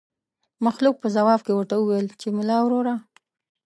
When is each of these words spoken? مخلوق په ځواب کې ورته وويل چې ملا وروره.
مخلوق 0.65 0.95
په 1.03 1.07
ځواب 1.15 1.39
کې 1.45 1.51
ورته 1.55 1.75
وويل 1.77 2.07
چې 2.21 2.27
ملا 2.37 2.57
وروره. 2.63 2.95